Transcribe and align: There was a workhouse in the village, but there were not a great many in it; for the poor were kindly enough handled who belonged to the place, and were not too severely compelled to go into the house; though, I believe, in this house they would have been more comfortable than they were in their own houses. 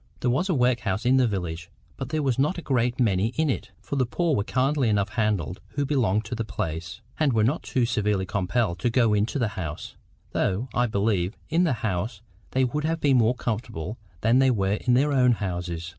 There 0.21 0.31
was 0.31 0.49
a 0.49 0.55
workhouse 0.55 1.05
in 1.05 1.17
the 1.17 1.27
village, 1.27 1.69
but 1.95 2.09
there 2.09 2.23
were 2.23 2.33
not 2.39 2.57
a 2.57 2.63
great 2.63 2.99
many 2.99 3.27
in 3.37 3.51
it; 3.51 3.69
for 3.79 3.97
the 3.97 4.05
poor 4.07 4.35
were 4.35 4.43
kindly 4.43 4.89
enough 4.89 5.09
handled 5.09 5.61
who 5.75 5.85
belonged 5.85 6.25
to 6.25 6.33
the 6.33 6.43
place, 6.43 7.01
and 7.19 7.33
were 7.33 7.43
not 7.43 7.61
too 7.61 7.85
severely 7.85 8.25
compelled 8.25 8.79
to 8.79 8.89
go 8.89 9.13
into 9.13 9.37
the 9.37 9.49
house; 9.49 9.95
though, 10.31 10.69
I 10.73 10.87
believe, 10.87 11.37
in 11.49 11.65
this 11.65 11.75
house 11.85 12.23
they 12.49 12.63
would 12.63 12.83
have 12.83 12.99
been 12.99 13.17
more 13.17 13.35
comfortable 13.35 13.99
than 14.21 14.39
they 14.39 14.49
were 14.49 14.73
in 14.81 14.95
their 14.95 15.13
own 15.13 15.33
houses. 15.33 15.89